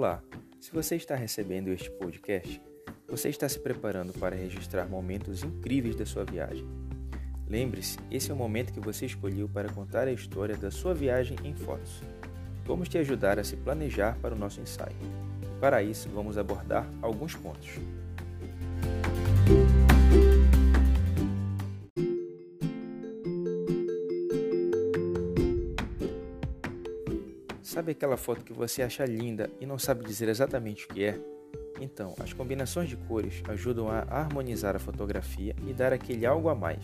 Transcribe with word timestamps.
Olá! 0.00 0.22
Se 0.58 0.72
você 0.72 0.96
está 0.96 1.14
recebendo 1.14 1.68
este 1.68 1.90
podcast, 1.90 2.58
você 3.06 3.28
está 3.28 3.46
se 3.46 3.60
preparando 3.60 4.14
para 4.14 4.34
registrar 4.34 4.88
momentos 4.88 5.42
incríveis 5.42 5.94
da 5.94 6.06
sua 6.06 6.24
viagem. 6.24 6.66
Lembre-se, 7.46 7.98
esse 8.10 8.30
é 8.30 8.32
o 8.32 8.36
momento 8.36 8.72
que 8.72 8.80
você 8.80 9.04
escolheu 9.04 9.46
para 9.46 9.68
contar 9.68 10.08
a 10.08 10.12
história 10.12 10.56
da 10.56 10.70
sua 10.70 10.94
viagem 10.94 11.36
em 11.44 11.54
fotos. 11.54 12.00
Vamos 12.64 12.88
te 12.88 12.96
ajudar 12.96 13.38
a 13.38 13.44
se 13.44 13.58
planejar 13.58 14.16
para 14.22 14.34
o 14.34 14.38
nosso 14.38 14.58
ensaio. 14.62 14.96
Para 15.60 15.82
isso, 15.82 16.08
vamos 16.08 16.38
abordar 16.38 16.88
alguns 17.02 17.34
pontos. 17.34 17.68
Sabe 27.70 27.92
aquela 27.92 28.16
foto 28.16 28.42
que 28.42 28.52
você 28.52 28.82
acha 28.82 29.04
linda 29.04 29.48
e 29.60 29.64
não 29.64 29.78
sabe 29.78 30.04
dizer 30.04 30.28
exatamente 30.28 30.86
o 30.86 30.88
que 30.88 31.04
é? 31.04 31.20
Então, 31.80 32.16
as 32.18 32.32
combinações 32.32 32.88
de 32.88 32.96
cores 32.96 33.44
ajudam 33.48 33.88
a 33.88 34.00
harmonizar 34.10 34.74
a 34.74 34.80
fotografia 34.80 35.54
e 35.64 35.72
dar 35.72 35.92
aquele 35.92 36.26
algo 36.26 36.48
a 36.48 36.54
mais. 36.56 36.82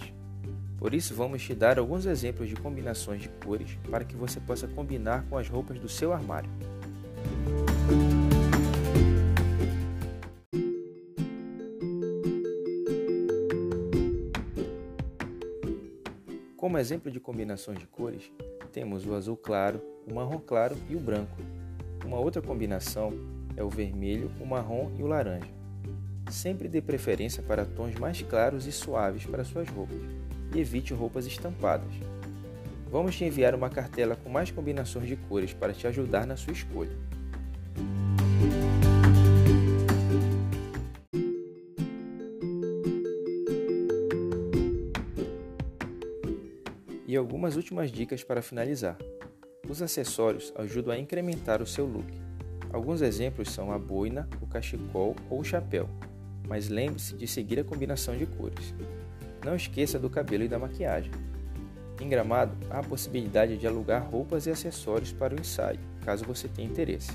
Por 0.79 0.95
isso, 0.95 1.13
vamos 1.13 1.43
te 1.43 1.57
dar 1.57 1.81
alguns 1.81 2.07
exemplos 2.07 2.49
de 2.49 2.55
combinações 2.55 3.21
de 3.21 3.29
cores 3.45 3.77
para 3.91 4.05
que 4.05 4.15
você 4.15 4.39
possa 4.39 4.69
combinar 4.69 5.25
com 5.29 5.37
as 5.37 5.49
roupas 5.49 5.77
do 5.81 5.89
seu 5.89 6.13
armário. 6.13 6.49
Como 16.67 16.79
exemplo 16.79 17.13
de 17.13 17.21
combinações 17.21 17.79
de 17.79 17.87
cores, 17.87 18.29
temos 18.73 19.07
o 19.07 19.15
azul 19.15 19.37
claro, 19.37 19.81
o 20.05 20.13
marrom 20.13 20.41
claro 20.41 20.77
e 20.91 20.97
o 20.97 20.99
branco. 20.99 21.37
Uma 22.05 22.19
outra 22.19 22.43
combinação 22.43 23.13
é 23.57 23.63
o 23.63 23.71
vermelho, 23.71 24.33
o 24.41 24.45
marrom 24.45 24.91
e 24.99 25.03
o 25.05 25.07
laranja. 25.07 25.47
Sempre 26.29 26.67
dê 26.67 26.83
preferência 26.83 27.41
para 27.41 27.65
tons 27.65 27.95
mais 27.95 28.21
claros 28.21 28.67
e 28.67 28.73
suaves 28.73 29.25
para 29.27 29.45
suas 29.45 29.69
roupas 29.69 29.97
e 30.53 30.59
evite 30.59 30.93
roupas 30.93 31.25
estampadas. 31.25 31.95
Vamos 32.91 33.15
te 33.15 33.25
enviar 33.25 33.55
uma 33.55 33.71
cartela 33.71 34.17
com 34.17 34.29
mais 34.29 34.51
combinações 34.51 35.07
de 35.07 35.15
cores 35.15 35.55
para 35.55 35.73
te 35.73 35.87
ajudar 35.87 36.27
na 36.27 36.35
sua 36.35 36.53
escolha. 36.53 36.99
E 47.07 47.17
algumas 47.17 47.55
últimas 47.55 47.93
dicas 47.93 48.25
para 48.25 48.43
finalizar. 48.43 48.99
Os 49.69 49.81
acessórios 49.81 50.53
ajudam 50.57 50.93
a 50.93 50.99
incrementar 50.99 51.63
o 51.63 51.67
seu 51.67 51.87
look. 51.87 52.07
Alguns 52.73 53.01
exemplos 53.01 53.51
são 53.51 53.71
a 53.71 53.79
boina, 53.79 54.29
o 54.43 54.47
cachecol 54.47 55.15
ou 55.31 55.41
o 55.41 55.45
chapéu, 55.45 55.89
mas 56.49 56.69
lembre-se 56.69 57.15
de 57.15 57.29
seguir 57.29 57.61
a 57.61 57.65
combinação 57.65 58.17
de 58.17 58.27
cores. 58.27 58.75
Não 59.45 59.55
esqueça 59.55 60.01
do 60.01 60.11
cabelo 60.11 60.43
e 60.43 60.49
da 60.49 60.59
maquiagem. 60.59 61.13
Em 62.01 62.09
Gramado, 62.09 62.57
há 62.69 62.81
a 62.81 62.83
possibilidade 62.83 63.57
de 63.57 63.67
alugar 63.67 64.05
roupas 64.11 64.47
e 64.47 64.51
acessórios 64.51 65.13
para 65.13 65.35
o 65.35 65.41
ensaio, 65.41 65.79
caso 66.05 66.25
você 66.25 66.49
tenha 66.49 66.69
interesse. 66.69 67.13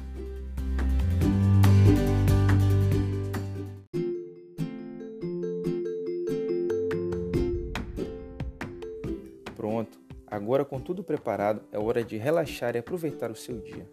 pronto, 9.62 10.00
agora 10.26 10.66
com 10.66 10.80
tudo 10.80 11.04
preparado, 11.04 11.62
é 11.72 11.78
hora 11.78 12.04
de 12.04 12.17
relaxar 12.17 12.76
e 12.76 12.80
aproveitar 12.80 13.30
o 13.30 13.36
seu 13.36 13.59
dia. 13.59 13.88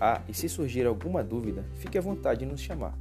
Ah, 0.00 0.22
e 0.26 0.32
se 0.32 0.48
surgir 0.48 0.86
alguma 0.86 1.22
dúvida, 1.22 1.62
fique 1.74 1.98
à 1.98 2.00
vontade 2.00 2.40
de 2.40 2.46
nos 2.46 2.62
chamar. 2.62 2.96